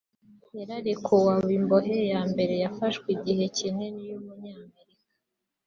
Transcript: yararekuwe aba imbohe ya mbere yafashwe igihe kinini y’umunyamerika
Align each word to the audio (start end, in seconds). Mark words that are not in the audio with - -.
yararekuwe 0.57 1.29
aba 1.35 1.49
imbohe 1.59 1.97
ya 2.11 2.21
mbere 2.31 2.53
yafashwe 2.63 3.07
igihe 3.15 3.45
kinini 3.57 3.99
y’umunyamerika 4.09 4.95